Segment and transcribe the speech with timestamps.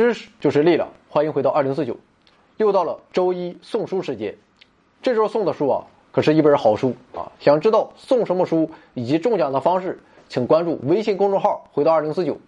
[0.00, 1.94] 知识就是力量，欢迎回到二零四九，
[2.56, 4.34] 又到了周一送书时间。
[5.02, 7.30] 这周送的书啊，可是一本好书啊！
[7.38, 12.38] 想知道送什么书以及中奖的方式，请关注微信公众号“回到二零四九”。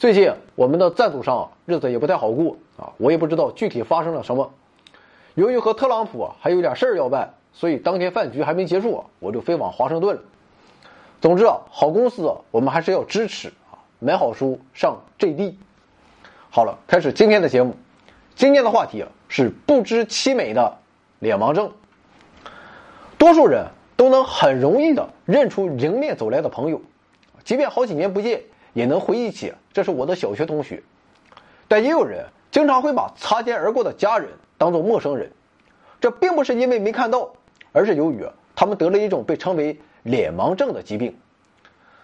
[0.00, 4.50] 最近我们的赞助商啊，日子也不太好过啊，我也不知道具体发生了什么。
[5.34, 10.22] 由于和特朗普啊还有点事儿要办，所以当天饭局还没结束啊，我就飞往华盛顿了。
[11.20, 15.56] 总之啊，好公司啊，我们还是要支持啊，买好书上 JD。
[16.52, 17.76] 好了，开始今天的节目。
[18.34, 20.78] 今天的话题是不知其美的
[21.20, 21.70] 脸盲症。
[23.16, 26.82] 多数人都能很容易的认出迎面走来的朋友，
[27.44, 28.42] 即便好几年不见，
[28.72, 30.82] 也能回忆起这是我的小学同学。
[31.68, 35.30] 但也有人经常会把擦肩而过的家人当做陌生人，
[36.00, 37.30] 这并不是因为没看到，
[37.70, 38.26] 而是由于
[38.56, 41.16] 他们得了一种被称为脸盲症的疾病。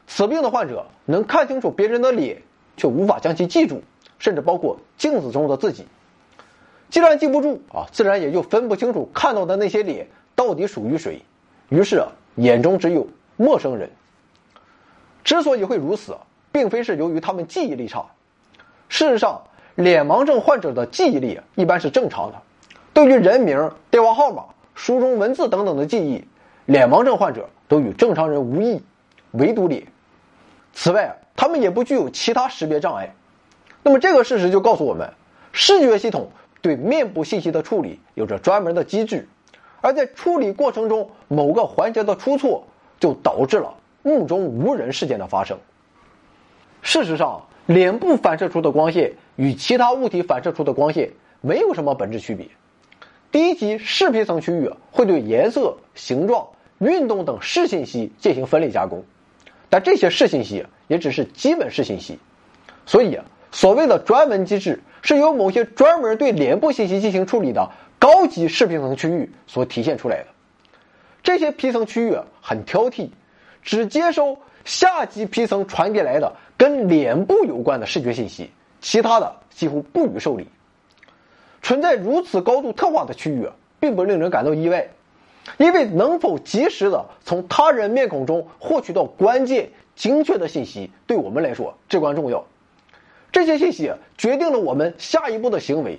[0.07, 2.41] 此病的患者能看清楚别人的脸，
[2.77, 3.83] 却无法将其记住，
[4.19, 5.87] 甚至包括镜子中的自己。
[6.89, 11.23] 既然记不住啊，自然也就分不清楚看到的那些脸到底属于谁，
[11.69, 13.91] 于是啊，眼中只有陌生人。
[15.25, 16.17] 之所以会如此，
[16.53, 18.07] 并非是由于他们记忆力差，
[18.89, 19.43] 事实上，
[19.75, 22.41] 脸盲症患者的记忆力一般是正常的，
[22.95, 24.45] 对于人名、电话号码、
[24.77, 26.25] 书中文字等等的记忆，
[26.67, 28.81] 脸盲症患者都与正常人无异，
[29.33, 29.89] 唯独脸。
[30.73, 33.13] 此外，他们也不具有其他识别障碍。
[33.87, 35.13] 那么，这个事实就告诉我们，
[35.53, 36.29] 视觉系统。
[36.61, 39.29] 对面部信息的处理有着专门的机制，
[39.81, 42.67] 而在处理过程中某个环节的出错，
[42.99, 45.57] 就导致了目中无人事件的发生。
[46.83, 52.49] 事实上，脸部反射出的光线与其他物体反射出的光线没有什么本质区别。
[53.31, 56.49] 第一级视皮层区域会对颜色、形状、
[56.79, 59.05] 运动等视信息进行分类加工，
[59.71, 62.19] 但这些视信息也只是基本视信息，
[62.87, 63.21] 所以
[63.53, 64.81] 所谓的专门机制。
[65.03, 70.27] 是由某些专门对脸部信息进行处理的高级视皮层区域所体现出来的。
[71.23, 73.11] 这些皮层区域很挑剔，
[73.63, 80.49] 只接收下级皮层传递来的跟脸部有关的视觉信息，其他的几乎不予受理。
[81.63, 84.89] 存在如此高度特化的区域，并不令人感到意外，
[85.59, 92.45] 因为能否及时的从他人面孔中获取到关键精确的信息，对我们来说至关重要。
[93.37, 95.99] 这些信息决定了我们下一步的行为：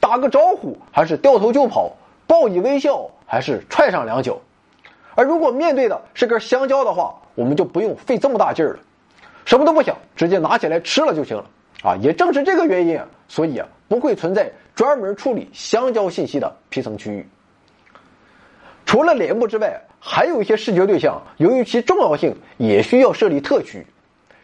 [0.00, 1.92] 打个招呼还是掉头就跑，
[2.26, 4.40] 报以微笑还是踹上两脚。
[5.14, 8.78] 而如果面对的是根香蕉的话，我们就不用费这么大劲儿了，
[9.44, 11.44] 什么都不想，直接拿起来吃了就行了。
[11.82, 12.98] 啊，也正是这个原因，
[13.28, 17.28] 所以啊，不会存在专门处理香蕉信息的皮层区域。
[18.86, 23.86] 除了脸部之外，还有一些视觉对象，由于其重要性，也需要设立特区。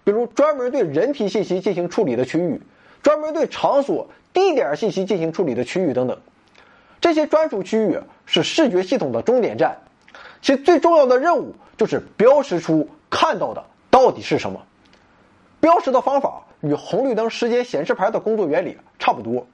[0.05, 2.61] 比如专门对人体信息进行处理的区域，
[3.03, 6.19] 专门对场所、地点信息进行处理的区域等等，
[7.01, 9.79] 这些专属区域是视觉系统的终点站，
[10.43, 14.63] 其最重要的任务就是标识出看到的到底是什么。
[15.61, 19.47] 标识的方法与红绿灯时间显示牌的工作原理差不多。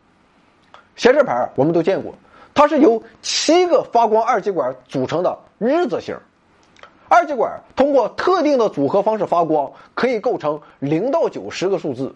[0.96, 2.14] 显示牌我们都见过，
[2.52, 6.16] 它是由七个发光二极管组成的日字形。
[7.10, 12.14] 二极管通过特定的组合方式发光，可以构成零到九十个数字。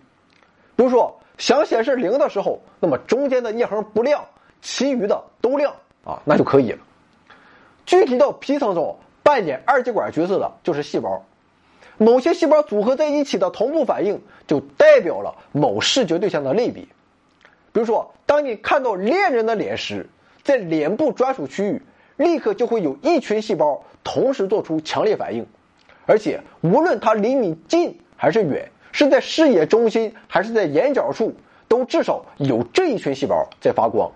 [0.76, 4.24] 比如说，想显示零的时候，那么中间的一横不亮，
[4.62, 5.74] 其余的都亮
[6.04, 6.78] 啊，那就可以了。
[7.84, 11.24] 具体到皮层中扮演二极管角色的就是细胞，
[11.98, 16.84] 某些细胞组合在一起的同步反应，就代表了某视觉对象的类别。
[17.72, 20.08] 比如说，当你看到恋人的脸时，
[20.44, 21.82] 在脸部专属区域。
[22.16, 25.44] 立刻就会有一群细胞同时做出强烈反应，
[26.06, 31.34] 而且无论它离你近还是远，是在视野中心还是在眼角处，
[31.66, 34.12] 都至少有这一群细胞在发光。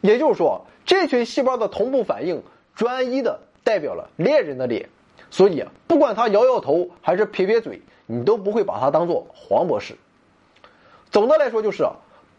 [0.00, 2.42] 也就是说，这群细胞的同步反应
[2.74, 4.88] 专一的代表了恋人的脸，
[5.30, 9.96] 所以不管他摇摇头还是撇撇嘴，你都不会把他当做黄博士。
[11.10, 11.86] 总的来说，就是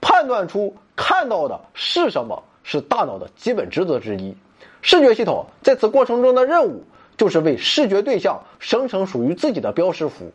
[0.02, 4.36] 判断出看到的是什么，是大脑的基本职责之一。
[4.83, 6.83] 视觉系统在此过程中的任务，
[7.18, 10.31] 就是为视觉对象生成属于自己的标识符。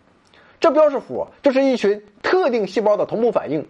[0.58, 3.68] 这标识符就是一群特定细胞的同步反应，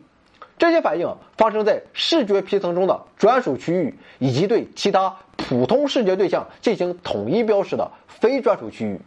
[0.56, 9.00] 这些反应发生在视觉皮层中的专属区域，以及对其他普通视觉对象进行统一标识的非专属区域。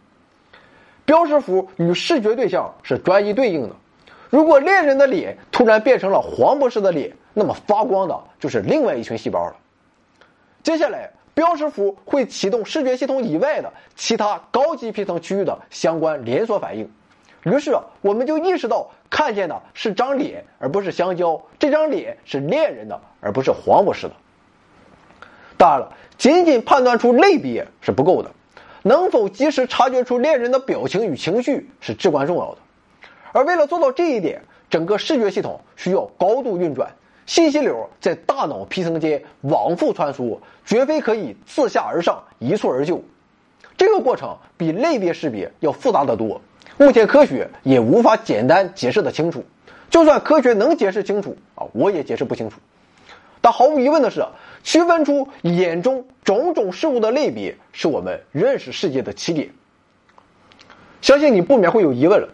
[1.05, 3.75] 标识符与视觉对象是专一对应的。
[4.29, 9.55] 如果恋人的脸突然变成了黄博士的脸，那么发光的就是另外一群细胞了。
[10.63, 11.09] 接下来。
[11.41, 16.87] 标识符会启动视觉系统以外的其他高级皮层区域的相关连锁反应，
[17.41, 21.41] 于是我们就意识到看见的是张脸，而不是香蕉。
[21.57, 24.13] 这张脸是恋人的，而不是黄博士的。
[25.57, 28.29] 当然了，仅仅判断出类别是不够的，
[28.83, 32.59] 能否及时察觉出恋人的表情与情绪是至关重要的。
[33.31, 36.91] 而为了做到这一点，整个视觉系统需要高度运转，
[37.25, 43.03] 信息流在大脑皮层间往复穿梭，绝非可以自下而上一蹴而就。
[43.77, 46.41] 这个过程比类别识别要复杂得多。
[46.77, 49.43] 目前科学也无法简单解释得清楚，
[49.89, 52.59] 就算科学能解释清楚啊，我也解释不清楚。
[53.39, 54.25] 但毫无疑问的是，
[54.63, 59.49] 区分出眼中种种事物的类别，是我们认识世界的起点。
[61.01, 62.29] 相信你不免会有疑问了，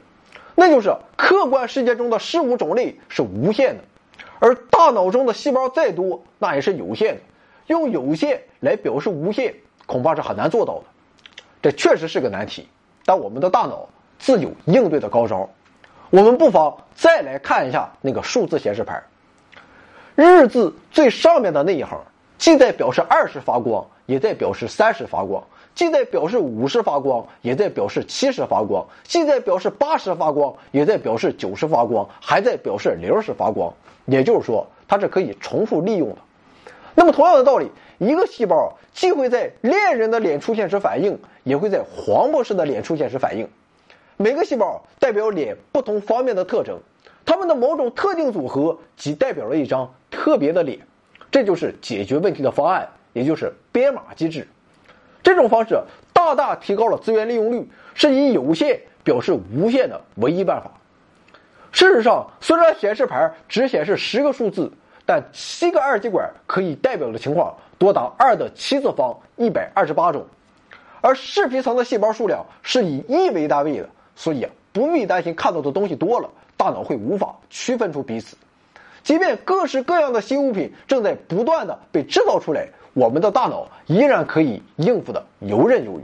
[0.55, 3.83] 那就是客观世界中的事物种类是无限的，
[4.39, 7.21] 而大脑中的细胞再多，那也是有限的。
[7.67, 9.55] 用有限来表示无限，
[9.85, 10.83] 恐怕是很难做到的。
[11.61, 12.67] 这确实是个难题，
[13.05, 13.87] 但我们的大脑。
[14.19, 15.47] 自有应对的高招，
[16.09, 19.03] 我们不妨再来看一下那个数字显示牌。
[20.15, 22.01] 日字最上面的那一行，
[22.39, 25.43] 既在表示二十发光，也在表示三十发光；
[25.77, 33.71] 既在表示五十发光，也在表示七十发光；既在表示八十发光，也在表示九十发光，还在表示零十发光。
[34.05, 36.15] 也就是说，它是可以重复利用的。
[36.95, 37.69] 那么，同样的道理，
[37.99, 43.47] 一个细胞既会在恋人的脸出现时反应，也会在黄博士的脸出现时反应。
[44.17, 46.79] 每个细胞代表脸不同方面的特征，
[47.23, 50.79] 它们的某种特定组合即代表了一张特别的脸，
[51.29, 54.47] 这就是解决问题的方案，也就是编码机制。
[55.27, 55.77] 这种方式
[56.13, 60.71] 大大提高了资源利用率，是以有限表示无限的唯一办法。
[61.73, 64.71] 事实上，虽然显示牌只显示十个数字，
[65.05, 70.25] 但七个二极管可以代表的情况多达二的七次方一百二十八种，
[71.01, 73.89] 而视皮层的细胞数量是以亿为单位的。
[74.15, 78.37] 所以啊，不必担心看到的东西多了，大脑会无法区分出彼此。
[79.03, 86.03] 即便各式各样的新物品正在不断的被制造出来，我们的大脑依然可以应付的游刃有余。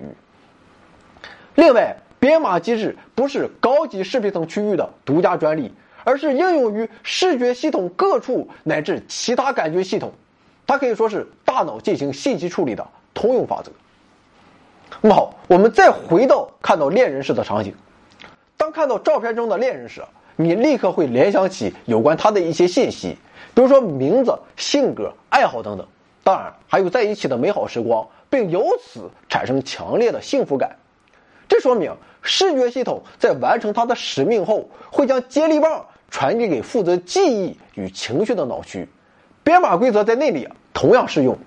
[1.56, 5.74] 另外，编码机制不是高级视皮层区域的独家专利，
[6.04, 10.14] 而是应用于视觉系统各处乃至其他感觉系统，
[10.68, 13.72] 它可以说是大脑进行信息处理的通用法则。
[15.02, 17.74] 那么好，我们再回到看到恋人时的场景。
[18.56, 20.04] 当看到照片中的恋人时，
[20.36, 23.18] 你立刻会联想起有关他的一些信息，
[23.56, 25.88] 比如说名字、性格、爱好等等。
[26.24, 30.78] 当然，还有在一起的美好时光，并由此产生强烈的幸福感。
[31.50, 38.88] 这说明视觉系统在完成它的使命后，会将接力棒传递给负责记忆与情绪的脑区。
[39.44, 41.38] 编码规则在那里同样适用，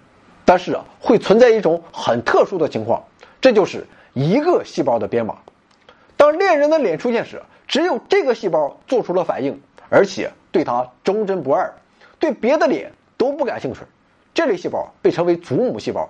[0.45, 3.03] 但是啊，会存在一种很特殊的情况，
[3.41, 5.39] 这就是一个细胞的编码。
[6.19, 9.59] 当恋人的脸出现时，只有这个细胞做出了反应，
[9.89, 11.75] 而且对它忠贞不二，
[12.19, 13.81] 对别的脸都不感兴趣。
[14.37, 16.07] 这类细胞被称为祖母细胞。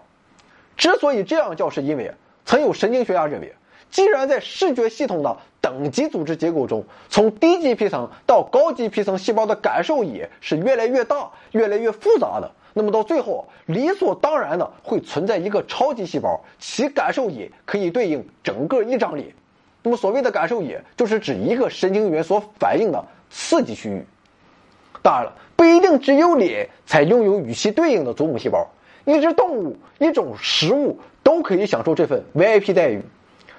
[0.76, 2.12] 之所以这样叫，是因为
[2.44, 3.54] 曾有神经学家认为，
[3.88, 19.32] 既然在视觉系统的等级组织结构中，从低级皮层到高级皮层细胞的感受野是越来越大、越来越复杂的，那么到最后理所当然的会存在一个超级细胞，其感受野可以对应整个一张脸。
[19.84, 24.04] 那么，所谓的感受野，就是指一个神经元所反映的刺激区域。
[25.06, 28.68] 当然了，不一定只有脸才拥有与其对应的祖母细胞，
[29.04, 33.00] 一只动物、一种食物都可以享受这份 VIP 待遇，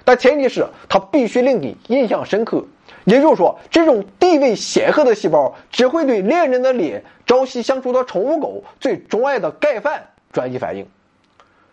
[0.04, 2.62] 但前提是它必须令你印象深刻。
[3.04, 10.86] 也就是说，这种地位显赫的细胞只会对恋人的脸、朝夕相处的宠物狗、最钟爱的盖饭转移反应。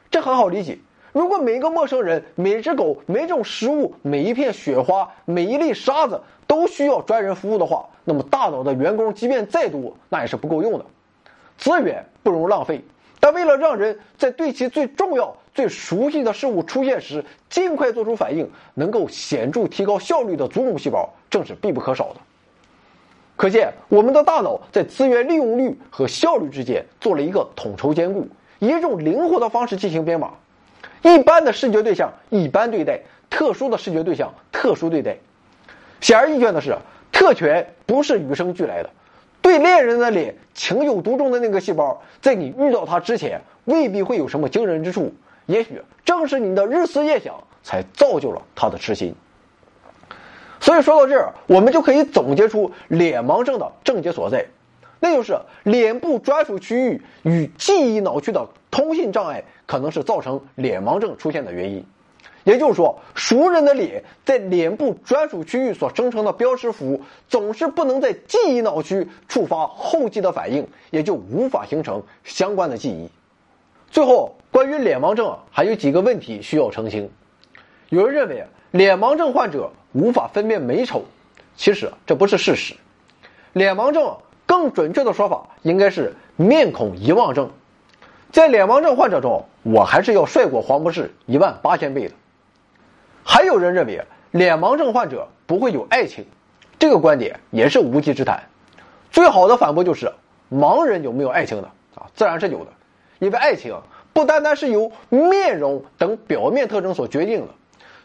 [0.10, 0.78] 这很好理解。
[1.16, 10.86] 如果每个陌生人、每只狗、每种食物、每一片雪花、每一粒沙子都需要专人服务的话，那么大脑的员工即便再多，那也是不够用的。
[11.58, 12.84] 资源不容浪费，
[13.22, 22.16] 但为了让人在对其最重要、最熟悉的事物出现时尽快做出反应，能够显著提高效率的祖母细胞，正是必不可少的。
[23.38, 28.28] 可见，我们的大脑在资源利用率和效率之间做了一个统筹兼顾，
[28.60, 30.34] 以一种灵活的方式进行编码。
[31.06, 35.18] 一般的视觉对象一般对待，特殊的视觉对象特殊对待。
[36.02, 36.76] 显而易见的是，
[37.12, 38.90] 特权不是与生俱来的。
[39.40, 45.14] 对恋人的脸情有独钟的那个细胞，在你遇到他之前，未必会有什么惊人之处。
[45.46, 49.14] 也许正是你的日思夜想，才造就了他的痴心。
[50.60, 54.48] 所以说到这儿，我们就可以总结出脸盲症的症结所在，
[55.00, 59.44] 那就是脸部专属区域与记忆脑区的通信障碍。
[59.68, 61.84] 可能是造成脸盲症出现的原因，
[62.44, 73.10] 也就是说，熟人的脸在脸部专属区域所生成的标识符，总是不能在记忆脑区触发后继的反应，也就无法形成相关的记忆。
[73.90, 77.10] 最后，关于脸盲症还有几个问题需要澄清。
[77.90, 81.06] 有人认为脸盲症患者无法分辨美丑，
[81.56, 82.76] 其实这不是事实。
[83.54, 84.16] 脸盲症
[84.46, 87.50] 更准确的说法应该是面孔遗忘症。
[88.32, 92.14] 在脸盲症患者中，我还是要帅过黄博士一万八千倍的。
[93.24, 96.26] 还有人认为脸盲症患者不会有爱情，
[96.78, 98.44] 这个观点也是无稽之谈。
[99.12, 100.12] 最好的反驳就是，
[100.52, 101.70] 盲人有没有爱情呢？
[101.96, 102.72] 啊，自然是有的，
[103.20, 107.48] 因为爱情不单单是由面容等表面特征所决定的。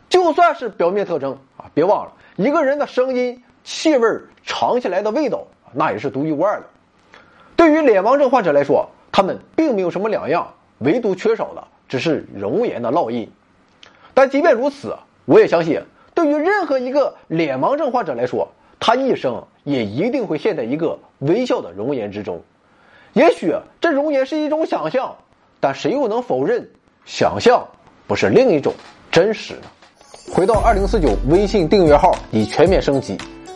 [0.08, 4.08] 就算是表面特征啊，别忘了一个人的声音、气味、
[4.44, 6.66] 尝起来的味道，那也是独一无二的。
[7.56, 13.30] 对于脸盲症患者来说，他们并没有什么两样，唯独缺少的只是容颜的烙印。
[14.14, 15.80] 但即便如此，我也相信，
[16.14, 18.48] 对于任何一个脸盲症患者来说，
[18.78, 22.42] 他一生也一定会陷在一个微笑的容颜之中。
[23.12, 25.16] 也许这容颜是一种想象，
[25.58, 26.70] 但谁又能否认
[27.04, 27.66] 想象
[28.06, 28.72] 不是另一种
[29.10, 29.62] 真实呢？
[30.32, 33.18] 回到二零四九微信订阅号已全面升级，